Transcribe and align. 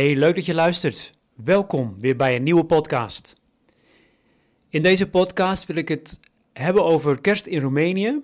Hey, 0.00 0.16
leuk 0.16 0.34
dat 0.34 0.46
je 0.46 0.54
luistert. 0.54 1.12
Welkom 1.34 1.96
weer 1.98 2.16
bij 2.16 2.36
een 2.36 2.42
nieuwe 2.42 2.64
podcast. 2.64 3.36
In 4.68 4.82
deze 4.82 5.08
podcast 5.08 5.66
wil 5.66 5.76
ik 5.76 5.88
het 5.88 6.20
hebben 6.52 6.84
over 6.84 7.20
kerst 7.20 7.46
in 7.46 7.60
Roemenië. 7.60 8.22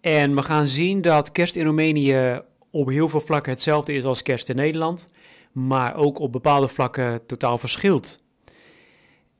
En 0.00 0.34
we 0.34 0.42
gaan 0.42 0.66
zien 0.66 1.00
dat 1.00 1.32
kerst 1.32 1.56
in 1.56 1.64
Roemenië 1.64 2.40
op 2.70 2.88
heel 2.88 3.08
veel 3.08 3.20
vlakken 3.20 3.52
hetzelfde 3.52 3.92
is 3.92 4.04
als 4.04 4.22
kerst 4.22 4.48
in 4.48 4.56
Nederland, 4.56 5.08
maar 5.52 5.96
ook 5.96 6.18
op 6.18 6.32
bepaalde 6.32 6.68
vlakken 6.68 7.26
totaal 7.26 7.58
verschilt. 7.58 8.20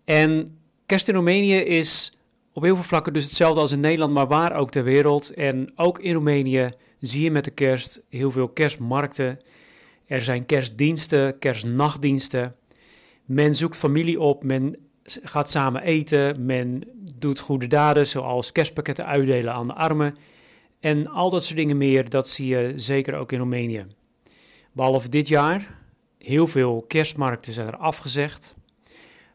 En 0.04 0.58
kerst 0.86 1.08
in 1.08 1.14
Roemenië 1.14 1.56
is 1.56 2.12
op 2.52 2.62
heel 2.62 2.74
veel 2.74 2.84
vlakken 2.84 3.12
dus 3.12 3.24
hetzelfde 3.24 3.60
als 3.60 3.72
in 3.72 3.80
Nederland, 3.80 4.12
maar 4.12 4.28
waar 4.28 4.56
ook 4.56 4.70
ter 4.70 4.84
wereld. 4.84 5.34
En 5.34 5.72
ook 5.76 5.98
in 5.98 6.14
Roemenië 6.14 6.70
zie 7.00 7.22
je 7.22 7.30
met 7.30 7.44
de 7.44 7.50
kerst 7.50 8.02
heel 8.08 8.30
veel 8.30 8.48
kerstmarkten. 8.48 9.38
Er 10.10 10.20
zijn 10.20 10.46
kerstdiensten, 10.46 11.38
kerstnachtdiensten. 11.38 12.54
Men 13.24 13.54
zoekt 13.54 13.76
familie 13.76 14.20
op, 14.20 14.44
men 14.44 14.76
gaat 15.04 15.50
samen 15.50 15.82
eten, 15.82 16.46
men 16.46 16.82
doet 17.18 17.38
goede 17.38 17.66
daden 17.66 18.06
zoals 18.06 18.52
kerstpakketten 18.52 19.06
uitdelen 19.06 19.52
aan 19.52 19.66
de 19.66 19.74
armen. 19.74 20.16
En 20.80 21.08
al 21.08 21.30
dat 21.30 21.44
soort 21.44 21.56
dingen 21.56 21.76
meer, 21.76 22.08
dat 22.08 22.28
zie 22.28 22.46
je 22.46 22.72
zeker 22.76 23.14
ook 23.14 23.32
in 23.32 23.38
Roemenië. 23.38 23.86
Behalve 24.72 25.08
dit 25.08 25.28
jaar, 25.28 25.78
heel 26.18 26.46
veel 26.46 26.84
kerstmarkten 26.88 27.52
zijn 27.52 27.66
er 27.66 27.76
afgezegd. 27.76 28.54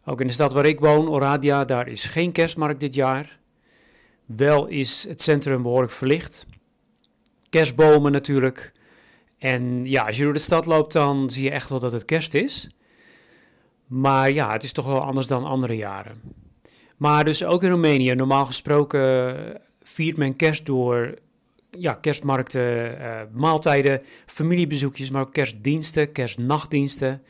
Ook 0.05 0.21
in 0.21 0.27
de 0.27 0.33
stad 0.33 0.53
waar 0.53 0.65
ik 0.65 0.79
woon, 0.79 1.09
Oradia, 1.09 1.65
daar 1.65 1.87
is 1.87 2.03
geen 2.03 2.31
kerstmarkt 2.31 2.79
dit 2.79 2.93
jaar. 2.93 3.39
Wel 4.25 4.67
is 4.67 5.05
het 5.07 5.21
centrum 5.21 5.61
behoorlijk 5.61 5.91
verlicht. 5.91 6.45
Kerstbomen 7.49 8.11
natuurlijk. 8.11 8.73
En 9.45 9.85
ja, 9.85 10.03
als 10.05 10.17
je 10.17 10.23
door 10.23 10.33
de 10.33 10.39
stad 10.39 10.65
loopt, 10.65 10.93
dan 10.93 11.29
zie 11.29 11.43
je 11.43 11.49
echt 11.49 11.69
wel 11.69 11.79
dat 11.79 11.91
het 11.91 12.05
kerst 12.05 12.33
is. 12.33 12.69
Maar 13.87 14.31
ja, 14.31 14.51
het 14.51 14.63
is 14.63 14.71
toch 14.71 14.85
wel 14.85 15.01
anders 15.01 15.27
dan 15.27 15.45
andere 15.45 15.75
jaren. 15.75 16.21
Maar 16.97 17.23
dus 17.23 17.43
ook 17.43 17.63
in 17.63 17.69
Roemenië, 17.69 18.15
normaal 18.15 18.45
gesproken 18.45 19.35
viert 19.83 20.17
men 20.17 20.35
kerst 20.35 20.65
door 20.65 21.13
ja, 21.71 21.93
kerstmarkten, 21.93 22.97
uh, 23.01 23.21
maaltijden, 23.31 24.01
familiebezoekjes, 24.25 25.09
maar 25.09 25.21
ook 25.21 25.33
kerstdiensten, 25.33 26.11
kerstnachtdiensten. 26.11 27.21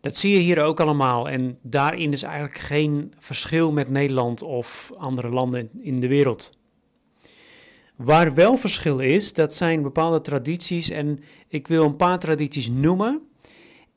Dat 0.00 0.16
zie 0.16 0.32
je 0.32 0.38
hier 0.38 0.62
ook 0.62 0.80
allemaal. 0.80 1.28
En 1.28 1.58
daarin 1.62 2.12
is 2.12 2.22
eigenlijk 2.22 2.58
geen 2.58 3.14
verschil 3.18 3.72
met 3.72 3.90
Nederland 3.90 4.42
of 4.42 4.90
andere 4.98 5.28
landen 5.28 5.70
in 5.82 6.00
de 6.00 6.08
wereld. 6.08 6.55
Waar 7.96 8.34
wel 8.34 8.56
verschil 8.56 8.98
is, 8.98 9.32
dat 9.32 9.54
zijn 9.54 9.82
bepaalde 9.82 10.20
tradities. 10.20 10.90
En 10.90 11.18
ik 11.48 11.68
wil 11.68 11.84
een 11.84 11.96
paar 11.96 12.18
tradities 12.18 12.68
noemen. 12.68 13.22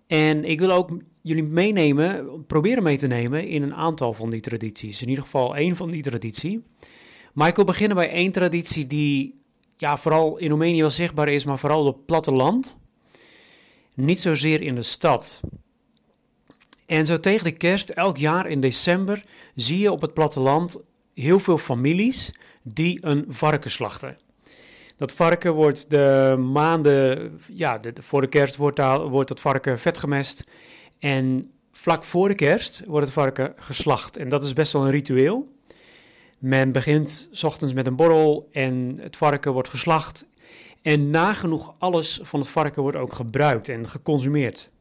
En 0.08 0.46
ik 0.46 0.60
wil 0.60 0.72
ook 0.72 0.90
jullie 1.22 1.44
meenemen, 1.44 2.46
proberen 2.46 2.84
mee 2.84 2.98
te 2.98 3.08
nemen 3.08 3.48
in 3.48 3.64
een 3.64 3.76
aantal 3.76 4.14
van 4.14 4.30
die 4.30 4.42
tradities. 4.42 5.02
In 5.02 5.10
ieder 5.10 5.24
geval 5.24 5.56
één 5.56 5.76
van 5.76 5.92
die 5.92 6.02
traditie. 6.02 6.64
Maar 7.34 7.48
ik 7.48 7.56
wil 7.56 7.66
beginnen 7.66 7.98
bij 7.98 8.10
één 8.10 8.32
traditie 8.32 8.88
die 8.88 9.42
ja, 9.78 9.98
vooral 9.98 10.38
in 10.38 10.50
Roemenië 10.50 10.82
wel 10.82 10.90
zichtbaar 10.90 11.28
is, 11.28 11.46
maar 11.46 11.60
vooral 11.60 11.86
op 11.86 11.96
het 11.96 12.06
platteland. 12.06 12.76
Niet 13.96 14.20
zozeer 14.20 14.62
in 14.62 14.76
de 14.76 14.82
stad. 14.82 15.40
En 16.86 17.06
zo 17.06 17.20
tegen 17.20 17.44
de 17.44 17.52
kerst, 17.52 17.90
elk 17.90 18.18
jaar 18.18 18.48
in 18.48 18.60
december, 18.60 19.24
zie 19.56 19.80
je 19.80 19.92
op 19.92 20.02
het 20.02 20.14
platteland 20.14 20.80
heel 21.14 21.40
veel 21.40 21.58
families 21.58 22.32
die 22.64 23.06
een 23.06 23.26
varken 23.30 23.72
slachten. 23.72 24.18
Dat 24.98 25.12
varken 25.12 25.54
wordt 25.54 25.90
de 25.90 26.36
maanden, 26.52 27.40
ja, 27.54 27.80
voor 27.94 28.22
de 28.22 28.28
kerst 28.28 28.56
wordt, 28.56 28.78
daar, 28.78 29.08
wordt 29.08 29.28
dat 29.28 29.42
varken 29.42 29.80
vet 29.80 29.98
gemest. 29.98 30.44
En 31.00 31.52
vlak 31.72 32.04
voor 32.04 32.28
de 32.28 32.36
kerst 32.36 32.84
wordt 32.86 33.06
het 33.06 33.16
varken 33.16 33.54
geslacht. 33.56 34.18
En 34.18 34.30
dat 34.30 34.44
is 34.44 34.54
best 34.54 34.74
wel 34.74 34.86
een 34.86 34.92
ritueel. 34.92 35.48
Men 36.40 36.72
begint 36.72 37.28
s 37.32 37.44
ochtends 37.44 37.74
met 37.74 37.88
een 37.88 37.96
borrel 37.96 38.50
en 38.52 38.98
het 39.02 39.18
varken 39.18 39.54
wordt 39.54 39.70
geslacht. 39.70 40.26
En 40.82 41.10
nagenoeg 41.10 41.74
alles 41.78 42.20
van 42.24 42.40
het 42.40 42.50
varken 42.50 42.82
wordt 42.82 42.98
ook 42.98 43.14
gebruikt 43.14 43.70
en 43.70 43.88
geconsumeerd. 43.88 44.72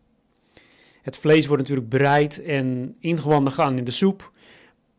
Het 1.02 1.16
vlees 1.16 1.46
wordt 1.46 1.62
natuurlijk 1.62 1.88
bereid 1.88 2.42
en 2.42 2.96
ingewanden 3.00 3.52
gaan 3.52 3.76
in 3.76 3.84
de 3.84 3.90
soep. 3.90 4.32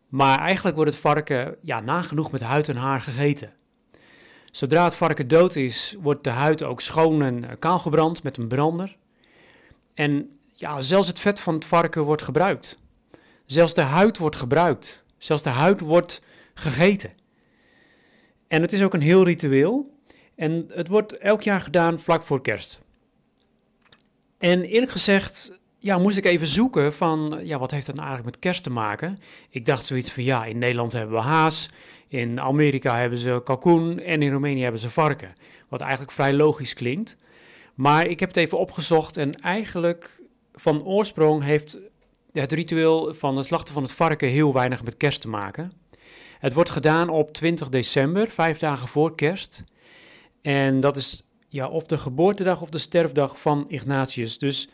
Maar 0.09 0.39
eigenlijk 0.39 0.75
wordt 0.75 0.91
het 0.91 1.01
varken 1.01 1.55
ja, 1.61 1.79
nagenoeg 1.79 2.31
met 2.31 2.41
huid 2.41 2.69
en 2.69 2.75
haar 2.75 3.01
gegeten. 3.01 3.53
Zodra 4.51 4.83
het 4.83 4.95
varken 4.95 5.27
dood 5.27 5.55
is, 5.55 5.95
wordt 5.99 6.23
de 6.23 6.29
huid 6.29 6.63
ook 6.63 6.81
schoon 6.81 7.21
en 7.21 7.49
eh, 7.49 7.55
kaal 7.59 7.79
gebrand 7.79 8.23
met 8.23 8.37
een 8.37 8.47
brander. 8.47 8.97
En 9.93 10.39
ja, 10.53 10.81
zelfs 10.81 11.07
het 11.07 11.19
vet 11.19 11.39
van 11.39 11.53
het 11.53 11.65
varken 11.65 12.03
wordt 12.03 12.21
gebruikt. 12.21 12.77
Zelfs 13.45 13.73
de 13.73 13.81
huid 13.81 14.17
wordt 14.17 14.35
gebruikt. 14.35 15.03
Zelfs 15.17 15.43
de 15.43 15.49
huid 15.49 15.79
wordt 15.79 16.21
gegeten. 16.53 17.11
En 18.47 18.61
het 18.61 18.73
is 18.73 18.83
ook 18.83 18.93
een 18.93 19.01
heel 19.01 19.23
ritueel. 19.23 19.97
En 20.35 20.65
het 20.73 20.87
wordt 20.87 21.17
elk 21.17 21.41
jaar 21.41 21.61
gedaan 21.61 21.99
vlak 21.99 22.23
voor 22.23 22.41
kerst. 22.41 22.79
En 24.37 24.63
eerlijk 24.63 24.91
gezegd, 24.91 25.59
ja, 25.79 25.97
moest 25.97 26.17
ik 26.17 26.25
even 26.25 26.47
zoeken 26.47 26.93
van, 26.93 27.39
ja, 27.43 27.59
wat 27.59 27.71
heeft 27.71 27.85
dat 27.85 27.95
nou 27.95 28.07
eigenlijk 28.07 28.35
met 28.35 28.45
kerst 28.45 28.63
te 28.63 28.69
maken? 28.69 29.17
Ik 29.49 29.65
dacht 29.65 29.85
zoiets 29.85 30.11
van, 30.11 30.23
ja, 30.23 30.45
in 30.45 30.57
Nederland 30.57 30.91
hebben 30.91 31.15
we 31.15 31.21
haas, 31.21 31.69
in 32.07 32.39
Amerika 32.39 32.97
hebben 32.97 33.19
ze 33.19 33.41
kalkoen 33.43 33.99
en 33.99 34.21
in 34.21 34.31
Roemenië 34.31 34.61
hebben 34.61 34.81
ze 34.81 34.89
varken. 34.89 35.33
Wat 35.67 35.81
eigenlijk 35.81 36.11
vrij 36.11 36.33
logisch 36.33 36.73
klinkt. 36.73 37.17
Maar 37.75 38.07
ik 38.07 38.19
heb 38.19 38.29
het 38.29 38.37
even 38.37 38.57
opgezocht 38.57 39.17
en 39.17 39.35
eigenlijk 39.41 40.21
van 40.53 40.83
oorsprong 40.83 41.43
heeft 41.43 41.79
het 42.31 42.51
ritueel 42.51 43.13
van 43.13 43.37
het 43.37 43.45
slachten 43.45 43.73
van 43.73 43.83
het 43.83 43.91
varken 43.91 44.29
heel 44.29 44.53
weinig 44.53 44.83
met 44.83 44.97
kerst 44.97 45.21
te 45.21 45.29
maken. 45.29 45.71
Het 46.39 46.53
wordt 46.53 46.69
gedaan 46.69 47.09
op 47.09 47.33
20 47.33 47.69
december, 47.69 48.27
vijf 48.27 48.59
dagen 48.59 48.87
voor 48.87 49.15
kerst. 49.15 49.63
En 50.41 50.79
dat 50.79 50.97
is 50.97 51.23
ja, 51.47 51.67
of 51.67 51.85
de 51.85 51.97
geboortedag 51.97 52.61
of 52.61 52.69
de 52.69 52.77
sterfdag 52.77 53.39
van 53.39 53.65
Ignatius. 53.67 54.37
Dus 54.37 54.69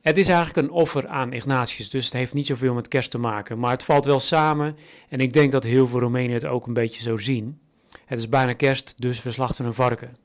het 0.00 0.18
is 0.18 0.28
eigenlijk 0.28 0.66
een 0.66 0.74
offer 0.74 1.08
aan 1.08 1.32
Ignatius, 1.32 1.90
dus 1.90 2.04
het 2.04 2.12
heeft 2.12 2.34
niet 2.34 2.46
zoveel 2.46 2.74
met 2.74 2.88
kerst 2.88 3.10
te 3.10 3.18
maken. 3.18 3.58
Maar 3.58 3.70
het 3.70 3.82
valt 3.82 4.04
wel 4.04 4.20
samen 4.20 4.74
en 5.08 5.20
ik 5.20 5.32
denk 5.32 5.52
dat 5.52 5.64
heel 5.64 5.86
veel 5.86 6.00
Roemenen 6.00 6.34
het 6.34 6.44
ook 6.44 6.66
een 6.66 6.72
beetje 6.72 7.02
zo 7.02 7.16
zien. 7.16 7.60
Het 8.06 8.18
is 8.18 8.28
bijna 8.28 8.52
kerst, 8.52 8.94
dus 9.00 9.22
we 9.22 9.30
slachten 9.30 9.64
een 9.64 9.74
varken. 9.74 10.16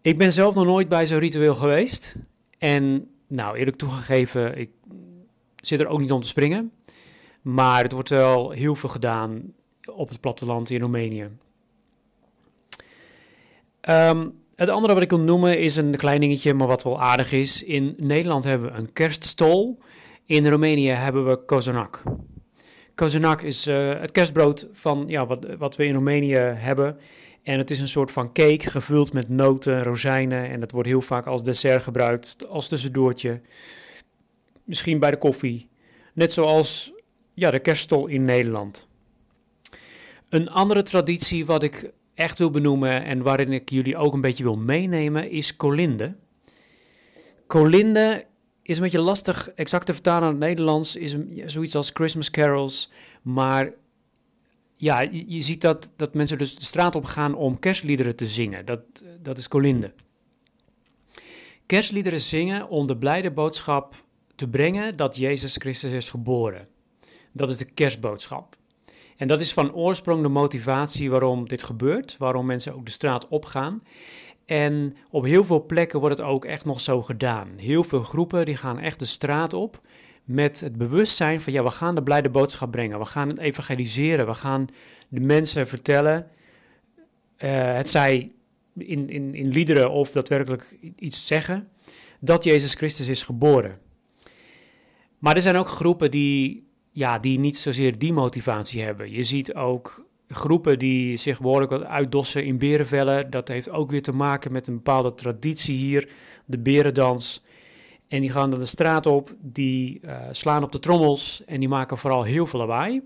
Ik 0.00 0.18
ben 0.18 0.32
zelf 0.32 0.54
nog 0.54 0.64
nooit 0.64 0.88
bij 0.88 1.06
zo'n 1.06 1.18
ritueel 1.18 1.54
geweest. 1.54 2.16
En 2.58 3.10
nou, 3.26 3.56
eerlijk 3.56 3.76
toegegeven, 3.76 4.58
ik 4.58 4.70
zit 5.56 5.80
er 5.80 5.86
ook 5.86 6.00
niet 6.00 6.12
om 6.12 6.20
te 6.20 6.28
springen. 6.28 6.72
Maar 7.42 7.82
het 7.82 7.92
wordt 7.92 8.08
wel 8.08 8.50
heel 8.50 8.74
veel 8.74 8.88
gedaan 8.88 9.52
op 9.92 10.08
het 10.08 10.20
platteland 10.20 10.70
in 10.70 10.80
Roemenië. 10.80 11.28
Um, 13.88 14.44
het 14.56 14.68
andere 14.68 14.94
wat 14.94 15.02
ik 15.02 15.10
wil 15.10 15.20
noemen 15.20 15.58
is 15.58 15.76
een 15.76 15.96
klein 15.96 16.20
dingetje, 16.20 16.54
maar 16.54 16.66
wat 16.66 16.82
wel 16.82 17.00
aardig 17.00 17.32
is. 17.32 17.62
In 17.62 17.94
Nederland 17.98 18.44
hebben 18.44 18.72
we 18.72 18.78
een 18.78 18.92
kerststol. 18.92 19.78
In 20.24 20.48
Roemenië 20.48 20.88
hebben 20.88 21.28
we 21.28 21.44
kozanak. 21.44 22.02
Kozanak 22.94 23.42
is 23.42 23.66
uh, 23.66 24.00
het 24.00 24.12
kerstbrood 24.12 24.68
van 24.72 25.04
ja, 25.06 25.26
wat, 25.26 25.46
wat 25.58 25.76
we 25.76 25.84
in 25.84 25.94
Roemenië 25.94 26.36
hebben. 26.36 26.98
En 27.42 27.58
het 27.58 27.70
is 27.70 27.80
een 27.80 27.88
soort 27.88 28.10
van 28.10 28.32
cake 28.32 28.70
gevuld 28.70 29.12
met 29.12 29.28
noten, 29.28 29.82
rozijnen. 29.82 30.50
En 30.50 30.60
dat 30.60 30.70
wordt 30.70 30.88
heel 30.88 31.00
vaak 31.00 31.26
als 31.26 31.42
dessert 31.42 31.82
gebruikt, 31.82 32.48
als 32.48 32.68
tussendoortje. 32.68 33.40
Misschien 34.64 34.98
bij 34.98 35.10
de 35.10 35.18
koffie. 35.18 35.68
Net 36.12 36.32
zoals 36.32 36.92
ja, 37.34 37.50
de 37.50 37.58
kerststol 37.58 38.06
in 38.06 38.22
Nederland. 38.22 38.86
Een 40.28 40.50
andere 40.50 40.82
traditie 40.82 41.46
wat 41.46 41.62
ik 41.62 41.92
echt 42.16 42.38
wil 42.38 42.50
benoemen 42.50 43.04
en 43.04 43.22
waarin 43.22 43.52
ik 43.52 43.70
jullie 43.70 43.96
ook 43.96 44.12
een 44.12 44.20
beetje 44.20 44.42
wil 44.42 44.56
meenemen, 44.56 45.30
is 45.30 45.56
Colinde. 45.56 46.16
Colinde 47.46 48.26
is 48.62 48.76
een 48.76 48.82
beetje 48.82 49.00
lastig 49.00 49.50
exact 49.50 49.86
te 49.86 49.92
vertalen 49.92 50.20
naar 50.20 50.30
het 50.30 50.38
Nederlands, 50.38 50.96
is 50.96 51.16
zoiets 51.46 51.74
als 51.74 51.90
Christmas 51.94 52.30
carols, 52.30 52.90
maar 53.22 53.72
ja, 54.76 55.00
je, 55.00 55.40
ziet 55.40 55.60
dat, 55.60 55.92
dat 55.96 56.14
mensen 56.14 56.38
dus 56.38 56.56
de 56.56 56.64
straat 56.64 56.94
op 56.94 57.04
gaan 57.04 57.34
om 57.34 57.58
kerstliederen 57.58 58.16
te 58.16 58.26
zingen. 58.26 58.64
Dat, 58.64 58.80
dat 59.22 59.38
is 59.38 59.48
Colinde. 59.48 59.92
Kerstliederen 61.66 62.20
zingen 62.20 62.68
om 62.68 62.86
de 62.86 62.96
blijde 62.96 63.30
boodschap 63.30 64.04
te 64.34 64.48
brengen 64.48 64.96
dat 64.96 65.16
Jezus 65.16 65.56
Christus 65.56 65.92
is 65.92 66.10
geboren. 66.10 66.68
Dat 67.32 67.50
is 67.50 67.56
de 67.56 67.64
kerstboodschap. 67.64 68.56
En 69.16 69.28
dat 69.28 69.40
is 69.40 69.52
van 69.52 69.74
oorsprong 69.74 70.22
de 70.22 70.28
motivatie 70.28 71.10
waarom 71.10 71.48
dit 71.48 71.62
gebeurt, 71.62 72.16
waarom 72.18 72.46
mensen 72.46 72.74
ook 72.74 72.84
de 72.84 72.90
straat 72.90 73.28
opgaan. 73.28 73.82
En 74.44 74.96
op 75.10 75.24
heel 75.24 75.44
veel 75.44 75.66
plekken 75.66 76.00
wordt 76.00 76.16
het 76.18 76.26
ook 76.26 76.44
echt 76.44 76.64
nog 76.64 76.80
zo 76.80 77.02
gedaan. 77.02 77.48
Heel 77.56 77.84
veel 77.84 78.02
groepen 78.02 78.44
die 78.44 78.56
gaan 78.56 78.78
echt 78.78 78.98
de 78.98 79.04
straat 79.04 79.52
op 79.52 79.80
met 80.24 80.60
het 80.60 80.76
bewustzijn 80.76 81.40
van 81.40 81.52
ja, 81.52 81.62
we 81.62 81.70
gaan 81.70 81.94
de 81.94 82.02
blijde 82.02 82.30
boodschap 82.30 82.70
brengen. 82.70 82.98
We 82.98 83.04
gaan 83.04 83.28
het 83.28 83.38
evangeliseren. 83.38 84.26
We 84.26 84.34
gaan 84.34 84.66
de 85.08 85.20
mensen 85.20 85.68
vertellen. 85.68 86.26
Uh, 87.38 87.74
het 87.74 87.90
zij 87.90 88.32
in, 88.74 89.08
in, 89.08 89.34
in 89.34 89.48
liederen 89.48 89.90
of 89.90 90.10
daadwerkelijk 90.10 90.76
iets 90.96 91.26
zeggen, 91.26 91.68
dat 92.20 92.44
Jezus 92.44 92.74
Christus 92.74 93.08
is 93.08 93.22
geboren. 93.22 93.78
Maar 95.18 95.36
er 95.36 95.42
zijn 95.42 95.56
ook 95.56 95.68
groepen 95.68 96.10
die, 96.10 96.68
ja, 96.96 97.18
die 97.18 97.38
niet 97.38 97.56
zozeer 97.56 97.98
die 97.98 98.12
motivatie 98.12 98.82
hebben. 98.82 99.12
Je 99.12 99.24
ziet 99.24 99.54
ook 99.54 100.06
groepen 100.28 100.78
die 100.78 101.16
zich 101.16 101.40
behoorlijk 101.40 101.72
uitdossen 101.72 102.44
in 102.44 102.58
berenvellen. 102.58 103.30
Dat 103.30 103.48
heeft 103.48 103.70
ook 103.70 103.90
weer 103.90 104.02
te 104.02 104.12
maken 104.12 104.52
met 104.52 104.66
een 104.66 104.74
bepaalde 104.74 105.14
traditie 105.14 105.76
hier, 105.76 106.08
de 106.44 106.58
berendans. 106.58 107.42
En 108.08 108.20
die 108.20 108.30
gaan 108.30 108.50
dan 108.50 108.58
de 108.58 108.66
straat 108.66 109.06
op, 109.06 109.34
die 109.40 110.00
uh, 110.04 110.20
slaan 110.30 110.62
op 110.62 110.72
de 110.72 110.78
trommels 110.78 111.44
en 111.44 111.60
die 111.60 111.68
maken 111.68 111.98
vooral 111.98 112.22
heel 112.22 112.46
veel 112.46 112.60
lawaai. 112.60 113.02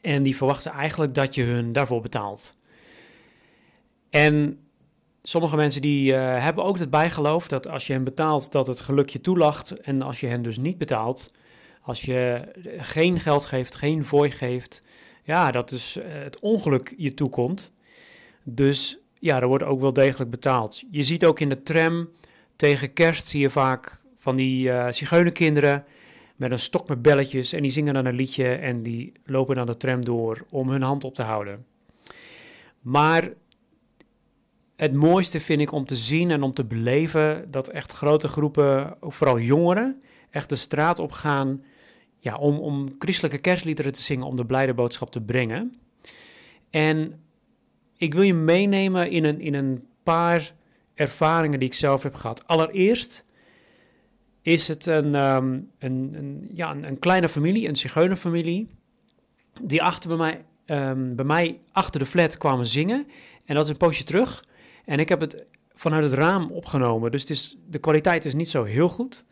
En 0.00 0.22
die 0.22 0.36
verwachten 0.36 0.72
eigenlijk 0.72 1.14
dat 1.14 1.34
je 1.34 1.42
hun 1.42 1.72
daarvoor 1.72 2.00
betaalt. 2.00 2.54
En 4.10 4.58
sommige 5.22 5.56
mensen 5.56 5.80
die 5.80 6.12
uh, 6.12 6.18
hebben 6.18 6.64
ook 6.64 6.78
het 6.78 6.90
bijgeloof 6.90 7.48
dat 7.48 7.68
als 7.68 7.86
je 7.86 7.92
hen 7.92 8.04
betaalt, 8.04 8.52
dat 8.52 8.66
het 8.66 8.80
geluk 8.80 9.08
je 9.08 9.20
toelacht. 9.20 9.70
En 9.80 10.02
als 10.02 10.20
je 10.20 10.26
hen 10.26 10.42
dus 10.42 10.58
niet 10.58 10.78
betaalt, 10.78 11.30
als 11.86 12.02
je 12.02 12.48
geen 12.78 13.20
geld 13.20 13.44
geeft, 13.44 13.74
geen 13.74 14.04
fooi 14.04 14.30
geeft, 14.30 14.80
ja, 15.22 15.50
dat 15.50 15.68
dus 15.68 15.98
het 16.06 16.38
ongeluk 16.40 16.94
je 16.96 17.14
toekomt. 17.14 17.72
Dus 18.42 18.98
ja, 19.18 19.40
er 19.40 19.46
wordt 19.46 19.64
ook 19.64 19.80
wel 19.80 19.92
degelijk 19.92 20.30
betaald. 20.30 20.82
Je 20.90 21.02
ziet 21.02 21.24
ook 21.24 21.40
in 21.40 21.48
de 21.48 21.62
tram 21.62 22.08
tegen 22.56 22.92
kerst 22.92 23.28
zie 23.28 23.40
je 23.40 23.50
vaak 23.50 24.00
van 24.16 24.36
die 24.36 24.68
uh, 24.68 24.86
zigeunerkinderen 24.90 25.84
met 26.36 26.50
een 26.50 26.58
stok 26.58 26.88
met 26.88 27.02
belletjes 27.02 27.52
en 27.52 27.62
die 27.62 27.70
zingen 27.70 27.94
dan 27.94 28.04
een 28.04 28.14
liedje 28.14 28.54
en 28.54 28.82
die 28.82 29.12
lopen 29.24 29.56
dan 29.56 29.66
de 29.66 29.76
tram 29.76 30.04
door 30.04 30.44
om 30.50 30.70
hun 30.70 30.82
hand 30.82 31.04
op 31.04 31.14
te 31.14 31.22
houden. 31.22 31.66
Maar 32.80 33.32
het 34.76 34.92
mooiste 34.92 35.40
vind 35.40 35.60
ik 35.60 35.72
om 35.72 35.86
te 35.86 35.96
zien 35.96 36.30
en 36.30 36.42
om 36.42 36.52
te 36.52 36.64
beleven 36.64 37.50
dat 37.50 37.68
echt 37.68 37.92
grote 37.92 38.28
groepen, 38.28 38.96
vooral 39.00 39.38
jongeren, 39.38 40.02
echt 40.30 40.48
de 40.48 40.56
straat 40.56 40.98
op 40.98 41.12
gaan 41.12 41.62
ja, 42.26 42.36
om, 42.36 42.58
om 42.58 42.94
christelijke 42.98 43.38
kerstliederen 43.38 43.92
te 43.92 44.02
zingen, 44.02 44.26
om 44.26 44.36
de 44.36 44.46
blijde 44.46 44.74
boodschap 44.74 45.10
te 45.10 45.20
brengen. 45.20 45.74
En 46.70 47.24
ik 47.96 48.14
wil 48.14 48.22
je 48.22 48.34
meenemen 48.34 49.10
in 49.10 49.24
een, 49.24 49.40
in 49.40 49.54
een 49.54 49.86
paar 50.02 50.54
ervaringen 50.94 51.58
die 51.58 51.68
ik 51.68 51.74
zelf 51.74 52.02
heb 52.02 52.14
gehad. 52.14 52.46
Allereerst 52.46 53.24
is 54.42 54.68
het 54.68 54.86
een, 54.86 55.14
um, 55.14 55.70
een, 55.78 56.10
een, 56.12 56.50
ja, 56.54 56.70
een, 56.70 56.86
een, 56.86 56.98
kleine 56.98 57.28
familie, 57.28 57.68
een 57.68 57.76
zigeunerfamilie, 57.76 58.68
die 59.60 59.82
achter 59.82 60.08
bij 60.08 60.18
mij, 60.18 60.44
um, 60.90 61.16
bij 61.16 61.24
mij 61.24 61.60
achter 61.72 62.00
de 62.00 62.06
flat 62.06 62.38
kwamen 62.38 62.66
zingen. 62.66 63.06
En 63.44 63.54
dat 63.54 63.64
is 63.64 63.70
een 63.70 63.76
poosje 63.76 64.04
terug. 64.04 64.44
En 64.84 64.98
ik 64.98 65.08
heb 65.08 65.20
het 65.20 65.46
vanuit 65.74 66.04
het 66.04 66.12
raam 66.12 66.50
opgenomen, 66.50 67.10
dus 67.10 67.20
het 67.20 67.30
is, 67.30 67.56
de 67.68 67.78
kwaliteit 67.78 68.24
is 68.24 68.34
niet 68.34 68.50
zo 68.50 68.64
heel 68.64 68.88
goed. 68.88 69.24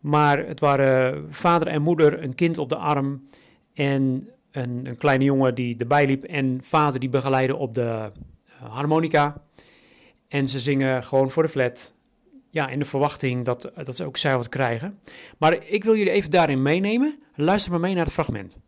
Maar 0.00 0.46
het 0.46 0.60
waren 0.60 1.26
vader 1.34 1.68
en 1.68 1.82
moeder, 1.82 2.22
een 2.22 2.34
kind 2.34 2.58
op 2.58 2.68
de 2.68 2.76
arm 2.76 3.28
en 3.74 4.28
een, 4.50 4.86
een 4.86 4.96
kleine 4.96 5.24
jongen 5.24 5.54
die 5.54 5.76
erbij 5.78 6.06
liep. 6.06 6.24
En 6.24 6.60
vader 6.62 7.00
die 7.00 7.08
begeleidde 7.08 7.56
op 7.56 7.74
de 7.74 7.80
uh, 7.82 8.70
harmonica. 8.70 9.42
En 10.28 10.48
ze 10.48 10.60
zingen 10.60 11.04
gewoon 11.04 11.30
voor 11.30 11.42
de 11.42 11.48
flat. 11.48 11.94
Ja, 12.50 12.68
in 12.68 12.78
de 12.78 12.84
verwachting 12.84 13.44
dat, 13.44 13.72
dat 13.84 13.96
ze 13.96 14.04
ook 14.04 14.16
zij 14.16 14.36
wat 14.36 14.48
krijgen. 14.48 14.98
Maar 15.38 15.64
ik 15.66 15.84
wil 15.84 15.96
jullie 15.96 16.12
even 16.12 16.30
daarin 16.30 16.62
meenemen. 16.62 17.18
Luister 17.34 17.70
maar 17.70 17.80
mee 17.80 17.94
naar 17.94 18.04
het 18.04 18.12
fragment. 18.12 18.58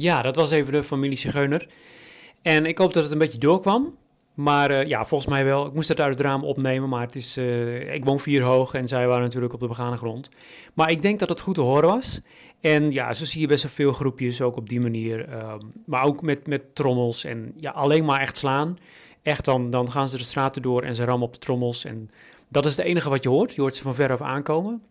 Ja, 0.00 0.22
dat 0.22 0.36
was 0.36 0.50
even 0.50 0.72
de 0.72 0.84
familie 0.84 1.16
Zigeuner. 1.16 1.68
En 2.42 2.66
ik 2.66 2.78
hoop 2.78 2.92
dat 2.92 3.02
het 3.02 3.12
een 3.12 3.18
beetje 3.18 3.38
doorkwam. 3.38 3.96
Maar 4.34 4.70
uh, 4.70 4.86
ja, 4.86 5.04
volgens 5.04 5.30
mij 5.30 5.44
wel. 5.44 5.66
Ik 5.66 5.72
moest 5.72 5.88
het 5.88 6.00
uit 6.00 6.18
het 6.18 6.26
raam 6.26 6.44
opnemen, 6.44 6.88
maar 6.88 7.00
het 7.00 7.14
is, 7.14 7.38
uh, 7.38 7.94
ik 7.94 8.04
woon 8.04 8.20
vier 8.20 8.42
hoog 8.42 8.74
en 8.74 8.88
zij 8.88 9.06
waren 9.06 9.22
natuurlijk 9.22 9.52
op 9.52 9.60
de 9.60 9.66
begane 9.66 9.96
grond. 9.96 10.30
Maar 10.74 10.90
ik 10.90 11.02
denk 11.02 11.18
dat 11.18 11.28
het 11.28 11.40
goed 11.40 11.54
te 11.54 11.60
horen 11.60 11.88
was. 11.88 12.20
En 12.60 12.90
ja, 12.90 13.12
zo 13.12 13.24
zie 13.24 13.40
je 13.40 13.46
best 13.46 13.62
wel 13.62 13.72
veel 13.72 13.92
groepjes 13.92 14.42
ook 14.42 14.56
op 14.56 14.68
die 14.68 14.80
manier. 14.80 15.28
Uh, 15.28 15.54
maar 15.86 16.04
ook 16.04 16.22
met, 16.22 16.46
met 16.46 16.74
trommels 16.74 17.24
en 17.24 17.52
ja, 17.56 17.70
alleen 17.70 18.04
maar 18.04 18.20
echt 18.20 18.36
slaan. 18.36 18.78
Echt 19.22 19.44
dan, 19.44 19.70
dan 19.70 19.90
gaan 19.90 20.08
ze 20.08 20.16
de 20.16 20.24
straten 20.24 20.62
door 20.62 20.82
en 20.82 20.94
ze 20.94 21.04
rammen 21.04 21.26
op 21.26 21.32
de 21.32 21.38
trommels. 21.38 21.84
En 21.84 22.10
dat 22.48 22.66
is 22.66 22.76
het 22.76 22.86
enige 22.86 23.10
wat 23.10 23.22
je 23.22 23.28
hoort. 23.28 23.54
Je 23.54 23.60
hoort 23.60 23.76
ze 23.76 23.82
van 23.82 23.94
veraf 23.94 24.20
aankomen. 24.20 24.82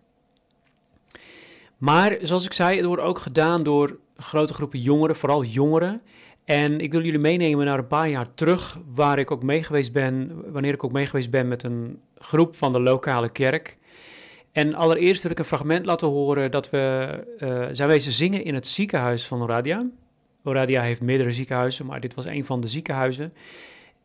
Maar 1.77 2.17
zoals 2.21 2.45
ik 2.45 2.53
zei, 2.53 2.77
het 2.77 2.85
wordt 2.85 3.01
ook 3.01 3.19
gedaan 3.19 3.63
door 3.63 3.97
grote 4.15 4.53
groepen 4.53 4.81
jongeren, 4.81 5.15
vooral 5.15 5.43
jongeren. 5.43 6.01
En 6.45 6.79
ik 6.79 6.91
wil 6.91 7.03
jullie 7.03 7.19
meenemen 7.19 7.65
naar 7.65 7.77
een 7.77 7.87
paar 7.87 8.09
jaar 8.09 8.33
terug, 8.33 8.77
waar 8.93 9.17
ik 9.17 9.31
ook 9.31 9.43
mee 9.43 9.63
geweest 9.63 9.93
ben, 9.93 10.41
wanneer 10.51 10.73
ik 10.73 10.83
ook 10.83 10.91
mee 10.91 11.05
geweest 11.05 11.29
ben 11.29 11.47
met 11.47 11.63
een 11.63 11.99
groep 12.17 12.55
van 12.55 12.71
de 12.71 12.79
lokale 12.79 13.29
kerk. 13.29 13.77
En 14.51 14.73
allereerst 14.73 15.21
wil 15.21 15.31
ik 15.31 15.39
een 15.39 15.45
fragment 15.45 15.85
laten 15.85 16.07
horen 16.07 16.51
dat 16.51 16.69
we 16.69 17.09
uh, 17.39 17.65
zijn 17.71 17.89
wezen 17.89 18.11
zingen 18.11 18.43
in 18.43 18.53
het 18.53 18.67
ziekenhuis 18.67 19.27
van 19.27 19.41
Oradia. 19.41 19.89
Oradia 20.43 20.81
heeft 20.81 21.01
meerdere 21.01 21.31
ziekenhuizen, 21.31 21.85
maar 21.85 21.99
dit 21.99 22.13
was 22.13 22.25
een 22.25 22.45
van 22.45 22.61
de 22.61 22.67
ziekenhuizen. 22.67 23.33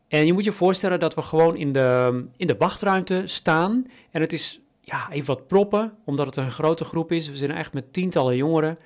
En 0.07 0.25
je 0.25 0.33
moet 0.33 0.43
je 0.43 0.51
voorstellen 0.51 0.99
dat 0.99 1.15
we 1.15 1.21
gewoon 1.21 1.57
in 1.57 1.71
de, 1.71 2.23
in 2.37 2.47
de 2.47 2.55
wachtruimte 2.57 3.21
staan. 3.25 3.85
En 4.11 4.21
het 4.21 4.33
is 4.33 4.59
ja, 4.83 5.11
even 5.11 5.35
wat 5.35 5.47
proppen, 5.47 5.93
omdat 6.05 6.25
het 6.25 6.35
een 6.35 6.51
grote 6.51 6.85
groep 6.85 7.11
is. 7.11 7.29
We 7.29 7.35
zijn 7.35 7.51
echt 7.51 7.73
met 7.73 7.93
tientallen 7.93 8.35
jongeren 8.35 8.77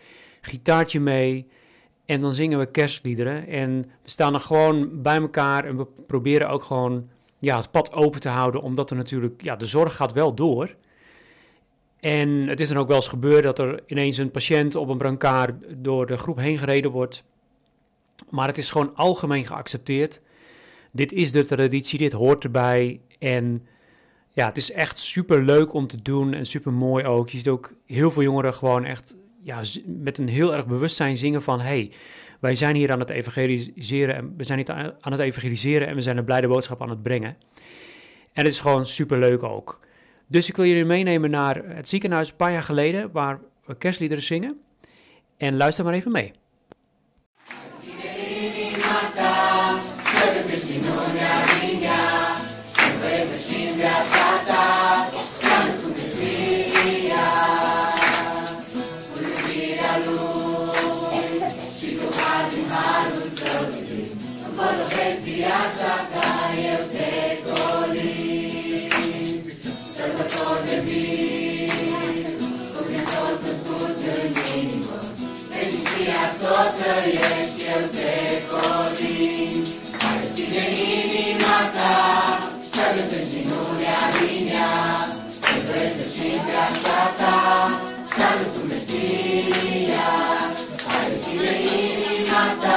gitaartje 0.48 1.00
mee. 1.00 1.46
En 2.06 2.22
dan 2.22 2.34
zingen 2.34 2.60
we 2.60 2.72
kerstliederen. 2.72 3.48
En 3.48 3.82
we 4.04 4.10
staan 4.10 4.34
er 4.34 4.40
gewoon 4.40 5.02
bij 5.02 5.18
elkaar 5.18 5.66
en 5.66 5.78
we 5.78 5.88
proberen 6.08 6.50
ook 6.50 6.64
gewoon 6.64 7.08
ja, 7.40 7.58
het 7.58 7.72
pad 7.72 7.94
open 7.94 8.20
te 8.20 8.30
houden. 8.30 8.62
Omdat 8.62 8.90
er 8.90 8.96
natuurlijk, 8.96 9.42
ja, 9.44 9.56
de 9.56 9.66
zorg 9.66 9.96
gaat 9.96 10.14
wel 10.14 10.34
door. 10.34 10.76
En 12.00 12.30
het 12.30 12.60
is 12.60 12.70
dan 12.70 12.78
ook 12.78 12.88
wel 12.88 12.96
eens 12.96 13.08
gebeurd 13.08 13.44
dat 13.44 13.60
er 13.60 13.82
ineens 13.86 14.18
een 14.18 14.32
patiënt 14.32 14.76
op 14.76 14.90
een 14.90 14.98
brancard 14.98 15.54
door 15.78 16.06
de 16.06 16.18
groep 16.18 16.38
heen 16.38 16.58
gereden 16.58 16.92
wordt. 16.92 17.24
Maar 18.30 18.48
het 18.48 18.58
is 18.58 18.72
gewoon 18.72 18.96
algemeen 18.96 19.46
geaccepteerd. 19.46 20.22
Dit 20.92 21.12
is 21.12 21.32
de 21.32 21.46
traditie, 21.46 22.00
dit 22.00 22.12
hoort 22.12 22.44
erbij. 22.44 23.02
En 23.20 23.68
ja, 24.38 24.48
het 24.48 24.58
is 24.58 24.72
echt 24.72 25.00
super 25.00 25.44
leuk 25.44 25.74
om 25.74 25.88
te 25.88 26.02
doen 26.02 26.34
en 26.34 26.46
super 26.46 26.74
mooi 26.74 27.06
ook. 27.06 27.30
Je 27.30 27.38
ziet 27.38 27.48
ook 27.48 27.74
heel 27.86 28.12
veel 28.12 28.22
jongeren 28.22 28.54
gewoon 28.54 28.86
echt 28.86 29.16
ja, 29.42 29.62
met 29.86 30.18
een 30.18 30.28
heel 30.28 30.54
erg 30.54 30.68
bewustzijn 30.68 31.18
zingen 31.18 31.44
van... 31.44 31.60
hey, 31.60 31.92
wij 32.40 32.56
zijn 32.56 32.76
hier 32.76 32.92
aan 32.92 33.00
het 33.00 33.10
evangeliseren 33.10 34.16
en 34.16 34.34
we 34.38 34.44
zijn 34.44 34.58
niet 34.58 34.70
aan 34.70 35.12
het 35.12 35.20
evangeliseren... 35.20 35.88
en 35.88 35.96
we 35.96 36.02
zijn 36.02 36.18
een 36.18 36.26
blijde 36.26 36.48
boodschap 36.48 36.82
aan 36.82 36.90
het 36.90 37.04
brengen. 37.04 37.38
En 38.34 38.44
het 38.44 38.54
is 38.54 38.60
gewoon 38.60 38.86
super 38.86 39.20
leuk 39.20 39.44
ook. 39.44 39.80
Dus 40.28 40.50
ik 40.50 40.56
wil 40.56 40.66
jullie 40.66 40.86
meenemen 40.86 41.30
naar 41.30 41.62
het 41.66 41.90
ziekenhuis 41.90 42.30
een 42.30 42.36
paar 42.36 42.52
jaar 42.52 42.64
geleden... 42.64 43.12
waar 43.12 43.40
we 43.66 43.76
kerstliederen 43.76 44.24
zingen. 44.24 44.60
En 45.38 45.58
luister 45.58 45.84
maar 45.86 45.94
even 45.94 46.12
mee. 46.12 46.32
viața 65.36 65.94
ca 66.12 66.30
eu 66.72 66.84
te 66.96 67.12
colind. 67.46 68.96
Sărbători 69.96 70.64
de 70.68 70.78
vin, 70.86 72.26
cum 72.74 72.88
e 73.00 73.02
tot 73.12 73.38
născut 73.44 73.98
în 74.20 74.32
inimă, 74.60 74.98
fericirea 75.52 76.26
să 76.38 76.48
o 76.60 76.64
trăiești, 76.78 77.64
eu 77.74 77.84
te 77.96 78.14
colind. 78.52 79.66
Care 80.00 80.26
ține 80.36 80.66
inima 80.94 81.60
ta, 81.76 81.96
să 82.72 82.86
găsești 82.96 83.36
minunea 83.36 84.02
din 84.16 84.48
ea, 84.60 84.76
te 85.44 85.54
vrei 85.68 85.92
și 86.14 86.28
viața 86.46 87.00
ta, 87.20 87.38
să 88.12 88.28
găsești 88.38 88.66
Mesia, 88.70 90.10
care 90.84 91.14
ține 91.24 91.52
inima 91.74 92.44
ta, 92.62 92.77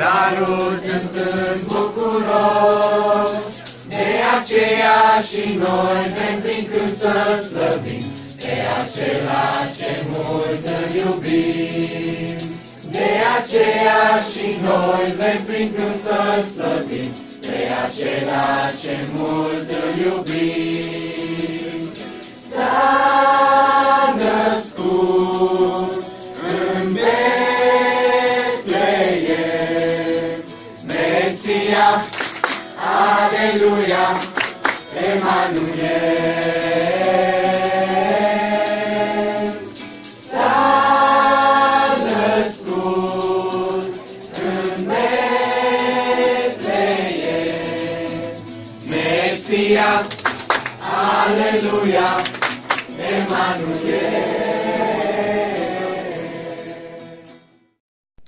de 0.00 0.06
darul 0.06 0.72
cântând 0.84 1.60
bucuros. 1.68 3.42
De 3.88 4.08
aceea 4.36 5.00
și 5.28 5.58
noi 5.58 6.00
vrem 6.14 6.40
prin 6.42 6.68
cânt 6.70 6.96
să 7.00 7.42
slăvim, 7.42 8.02
pe 8.36 8.54
acela 8.80 9.50
ce 9.76 10.04
mult 10.10 10.68
îl 10.78 10.94
iubim. 10.96 12.36
De 12.90 13.10
aceea 13.36 14.04
și 14.32 14.60
noi 14.62 15.14
vrem 15.18 15.42
prin 15.46 15.72
cânt 15.76 15.96
să 16.04 16.44
slăvim, 16.54 17.12
pe 17.40 17.58
acela 17.84 18.56
ce 18.80 19.06
mult 19.14 19.68
îl 19.68 20.04
iubim. 20.04 21.90
S-a 22.50 23.49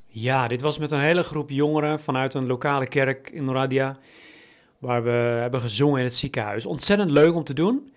Ja, 0.09 0.49
dit 0.49 0.61
was 0.61 0.79
met 0.79 0.91
een 0.91 1.01
hele 1.01 1.23
groep 1.23 1.51
jongeren 1.51 2.01
vanuit 2.01 2.35
een 2.35 2.47
lokale 2.47 2.87
kerk 2.87 3.31
in 3.31 3.45
Noradia, 3.45 3.97
waar 4.83 5.03
we 5.03 5.11
hebben 5.41 5.61
gezongen 5.61 5.99
in 5.99 6.05
het 6.05 6.15
ziekenhuis. 6.15 6.67
Ontzettend 6.67 7.11
leuk 7.11 7.35
om 7.35 7.45
te 7.45 7.55
doen. 7.55 7.93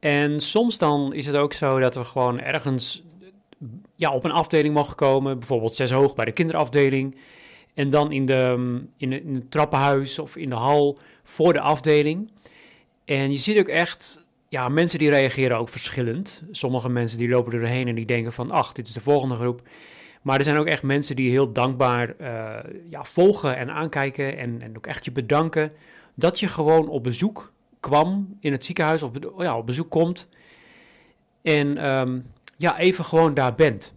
En 0.00 0.40
soms 0.40 0.78
dan 0.78 1.14
is 1.14 1.26
het 1.26 1.36
ook 1.36 1.52
zo 1.52 1.78
dat 1.78 1.94
we 1.94 2.04
gewoon 2.04 2.40
ergens 2.40 3.02
ja, 3.94 4.12
op 4.12 4.24
een 4.24 4.30
afdeling 4.30 4.74
mogen 4.74 4.96
komen, 4.96 5.38
bijvoorbeeld 5.38 5.74
zes 5.74 5.90
hoog 5.90 6.14
bij 6.14 6.24
de 6.24 6.32
kinderafdeling. 6.32 7.16
En 7.74 7.90
dan 7.90 8.12
in, 8.12 8.26
de, 8.26 8.54
in, 8.96 9.10
de, 9.10 9.22
in 9.22 9.34
het 9.34 9.50
trappenhuis 9.50 10.18
of 10.18 10.36
in 10.36 10.48
de 10.48 10.54
hal 10.54 10.98
voor 11.24 11.52
de 11.52 11.60
afdeling. 11.60 12.30
En 13.04 13.30
je 13.30 13.38
ziet 13.38 13.58
ook 13.58 13.68
echt, 13.68 14.28
ja, 14.48 14.68
mensen 14.68 14.98
die 14.98 15.10
reageren 15.10 15.58
ook 15.58 15.68
verschillend. 15.68 16.42
Sommige 16.50 16.88
mensen 16.88 17.18
die 17.18 17.28
lopen 17.28 17.52
erheen 17.52 17.88
en 17.88 17.94
die 17.94 18.06
denken 18.06 18.32
van, 18.32 18.50
ach, 18.50 18.72
dit 18.72 18.86
is 18.86 18.92
de 18.92 19.00
volgende 19.00 19.34
groep. 19.34 19.60
Maar 20.22 20.38
er 20.38 20.44
zijn 20.44 20.56
ook 20.56 20.66
echt 20.66 20.82
mensen 20.82 21.16
die 21.16 21.30
heel 21.30 21.52
dankbaar 21.52 22.14
eh, 22.16 22.70
ja, 22.90 23.04
volgen 23.04 23.56
en 23.56 23.70
aankijken 23.70 24.38
en, 24.38 24.62
en 24.62 24.76
ook 24.76 24.86
echt 24.86 25.04
je 25.04 25.12
bedanken 25.12 25.72
dat 26.14 26.40
je 26.40 26.48
gewoon 26.48 26.88
op 26.88 27.02
bezoek 27.02 27.52
kwam 27.80 28.36
in 28.40 28.52
het 28.52 28.64
ziekenhuis, 28.64 29.02
of 29.02 29.10
ja, 29.38 29.56
op 29.56 29.66
bezoek 29.66 29.90
komt 29.90 30.28
en 31.42 31.78
ehm, 31.78 32.20
ja, 32.56 32.78
even 32.78 33.04
gewoon 33.04 33.34
daar 33.34 33.54
bent. 33.54 33.94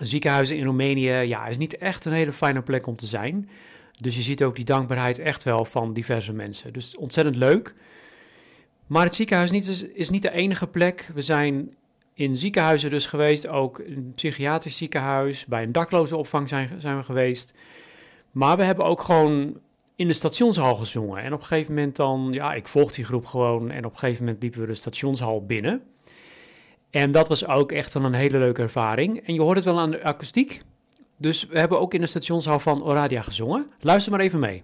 Ziekenhuizen 0.00 0.56
in 0.56 0.64
Roemenië 0.64 1.10
ja, 1.10 1.46
is 1.46 1.56
niet 1.56 1.78
echt 1.78 2.04
een 2.04 2.12
hele 2.12 2.32
fijne 2.32 2.62
plek 2.62 2.86
om 2.86 2.96
te 2.96 3.06
zijn. 3.06 3.48
Dus 4.00 4.16
je 4.16 4.22
ziet 4.22 4.42
ook 4.42 4.56
die 4.56 4.64
dankbaarheid 4.64 5.18
echt 5.18 5.42
wel 5.42 5.64
van 5.64 5.92
diverse 5.92 6.32
mensen. 6.32 6.72
Dus 6.72 6.96
ontzettend 6.96 7.36
leuk. 7.36 7.74
Maar 8.86 9.04
het 9.04 9.14
ziekenhuis 9.14 9.50
niet, 9.50 9.66
is, 9.66 9.82
is 9.82 10.10
niet 10.10 10.22
de 10.22 10.30
enige 10.30 10.66
plek. 10.66 11.10
We 11.14 11.22
zijn 11.22 11.74
in 12.14 12.36
ziekenhuizen 12.36 12.90
dus 12.90 13.06
geweest, 13.06 13.48
ook 13.48 13.78
in 13.78 13.96
een 13.96 14.12
psychiatrisch 14.14 14.76
ziekenhuis, 14.76 15.46
bij 15.46 15.62
een 15.62 15.72
dakloze 15.72 16.16
opvang 16.16 16.48
zijn, 16.48 16.70
zijn 16.78 16.96
we 16.96 17.02
geweest. 17.02 17.54
Maar 18.30 18.56
we 18.56 18.62
hebben 18.62 18.84
ook 18.84 19.02
gewoon 19.02 19.60
in 19.96 20.06
de 20.06 20.12
stationshal 20.12 20.74
gezongen. 20.74 21.22
En 21.22 21.32
op 21.32 21.40
een 21.40 21.46
gegeven 21.46 21.74
moment 21.74 21.96
dan, 21.96 22.28
ja, 22.32 22.54
ik 22.54 22.68
volg 22.68 22.92
die 22.92 23.04
groep 23.04 23.26
gewoon. 23.26 23.70
En 23.70 23.84
op 23.84 23.92
een 23.92 23.98
gegeven 23.98 24.24
moment 24.24 24.42
liepen 24.42 24.60
we 24.60 24.66
de 24.66 24.74
stationshal 24.74 25.46
binnen. 25.46 25.82
En 26.90 27.10
dat 27.10 27.28
was 27.28 27.46
ook 27.46 27.72
echt 27.72 27.94
een 27.94 28.14
hele 28.14 28.38
leuke 28.38 28.62
ervaring. 28.62 29.26
En 29.26 29.34
je 29.34 29.40
hoort 29.40 29.56
het 29.56 29.64
wel 29.64 29.78
aan 29.78 29.90
de 29.90 30.02
akoestiek. 30.02 30.60
Dus 31.18 31.46
we 31.46 31.58
hebben 31.58 31.80
ook 31.80 31.94
in 31.94 32.00
de 32.00 32.06
stationshal 32.06 32.58
van 32.58 32.84
Oradia 32.84 33.22
gezongen. 33.22 33.66
Luister 33.80 34.12
maar 34.12 34.20
even 34.20 34.38
mee. 34.38 34.62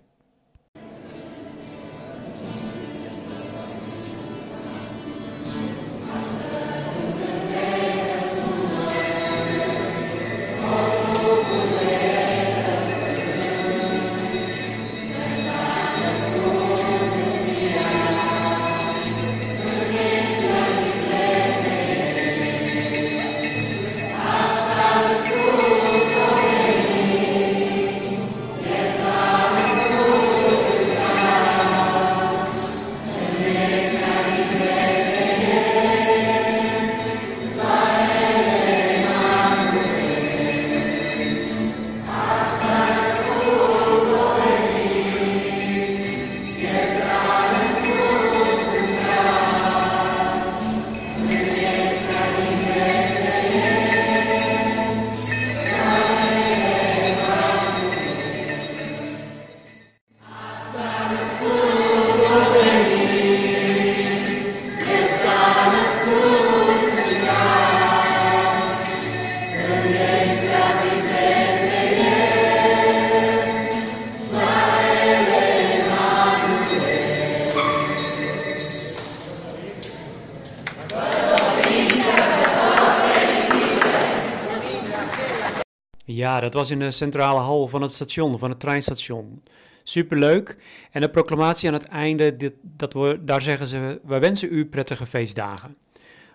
Ja, 86.15 86.41
dat 86.41 86.55
was 86.55 86.71
in 86.71 86.79
de 86.79 86.91
centrale 86.91 87.41
hal 87.41 87.69
van 87.69 87.83
het 87.83 87.93
station, 87.93 88.39
van 88.39 88.51
het 88.51 88.61
treinstation. 88.61 89.43
Superleuk. 89.83 90.57
En 90.91 91.01
de 91.01 91.11
proclamatie 91.11 91.69
aan 91.69 91.75
het 91.75 91.87
einde, 91.87 92.37
dit, 92.37 92.53
dat 92.63 92.97
daar 93.21 93.43
zeggen 93.43 93.67
ze: 93.67 94.01
We 94.05 94.19
wensen 94.19 94.49
u 94.53 94.67
prettige 94.67 95.07
feestdagen. 95.07 95.77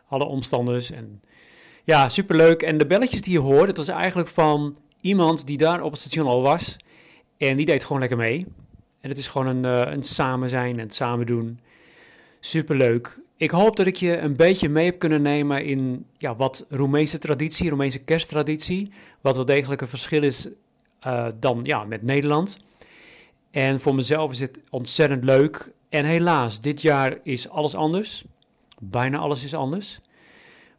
Alle 0.07 0.25
omstanders. 0.25 0.91
En 0.91 1.21
ja, 1.83 2.09
superleuk. 2.09 2.61
En 2.61 2.77
de 2.77 2.85
belletjes 2.85 3.21
die 3.21 3.33
je 3.33 3.39
hoort, 3.39 3.67
dat 3.67 3.77
was 3.77 3.87
eigenlijk 3.87 4.29
van 4.29 4.77
iemand 5.01 5.47
die 5.47 5.57
daar 5.57 5.81
op 5.81 5.91
het 5.91 5.99
station 5.99 6.27
al 6.27 6.41
was. 6.41 6.75
En 7.37 7.55
die 7.55 7.65
deed 7.65 7.83
gewoon 7.83 7.99
lekker 7.99 8.17
mee. 8.17 8.45
En 8.99 9.09
het 9.09 9.17
is 9.17 9.27
gewoon 9.27 9.47
een, 9.47 9.65
uh, 9.65 9.93
een 9.93 10.03
samen 10.03 10.49
zijn 10.49 10.73
en 10.73 10.79
het 10.79 10.95
samen 10.95 11.25
doen. 11.25 11.59
Superleuk. 12.39 13.19
Ik 13.37 13.51
hoop 13.51 13.75
dat 13.75 13.87
ik 13.87 13.95
je 13.95 14.17
een 14.17 14.35
beetje 14.35 14.69
mee 14.69 14.85
heb 14.85 14.99
kunnen 14.99 15.21
nemen 15.21 15.65
in 15.65 16.05
ja, 16.17 16.35
wat 16.35 16.65
Roemeense 16.69 17.17
traditie, 17.17 17.69
Roemeense 17.69 17.99
kersttraditie. 17.99 18.91
Wat 19.21 19.35
wel 19.35 19.45
degelijk 19.45 19.81
een 19.81 19.87
verschil 19.87 20.23
is 20.23 20.47
uh, 21.07 21.27
dan 21.39 21.59
ja, 21.63 21.83
met 21.83 22.01
Nederland. 22.03 22.57
En 23.51 23.79
voor 23.79 23.95
mezelf 23.95 24.31
is 24.31 24.39
het 24.39 24.59
ontzettend 24.69 25.23
leuk. 25.23 25.71
En 25.89 26.05
helaas, 26.05 26.61
dit 26.61 26.81
jaar 26.81 27.17
is 27.23 27.49
alles 27.49 27.75
anders. 27.75 28.23
Bijna 28.79 29.17
alles 29.17 29.43
is 29.43 29.53
anders. 29.53 29.99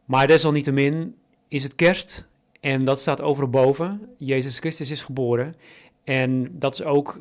Maar 0.04 0.26
desalniettemin 0.26 1.14
is 1.48 1.62
het 1.62 1.74
kerst. 1.74 2.26
En 2.60 2.84
dat 2.84 3.00
staat 3.00 3.20
overal 3.20 3.50
boven. 3.50 4.08
Jezus 4.16 4.58
Christus 4.58 4.90
is 4.90 5.02
geboren. 5.02 5.54
En 6.04 6.48
dat 6.58 6.74
is 6.74 6.82
ook, 6.82 7.20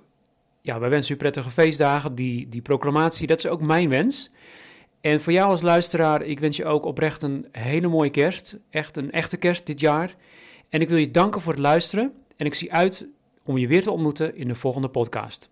ja, 0.61 0.79
wij 0.79 0.89
wensen 0.89 1.15
u 1.15 1.17
prettige 1.17 1.49
feestdagen. 1.49 2.15
Die, 2.15 2.49
die 2.49 2.61
proclamatie, 2.61 3.27
dat 3.27 3.37
is 3.37 3.47
ook 3.47 3.61
mijn 3.61 3.89
wens. 3.89 4.29
En 5.07 5.21
voor 5.21 5.33
jou 5.33 5.49
als 5.49 5.61
luisteraar, 5.61 6.21
ik 6.21 6.39
wens 6.39 6.57
je 6.57 6.65
ook 6.65 6.85
oprecht 6.85 7.21
een 7.21 7.45
hele 7.51 7.87
mooie 7.87 8.09
kerst. 8.09 8.57
Echt 8.69 8.97
een 8.97 9.11
echte 9.11 9.37
kerst 9.37 9.65
dit 9.65 9.79
jaar. 9.79 10.15
En 10.69 10.81
ik 10.81 10.89
wil 10.89 10.97
je 10.97 11.11
danken 11.11 11.41
voor 11.41 11.53
het 11.53 11.61
luisteren. 11.61 12.13
En 12.37 12.45
ik 12.45 12.53
zie 12.53 12.73
uit 12.73 13.07
om 13.45 13.57
je 13.57 13.67
weer 13.67 13.81
te 13.81 13.91
ontmoeten 13.91 14.35
in 14.35 14.47
de 14.47 14.55
volgende 14.55 14.89
podcast. 14.89 15.49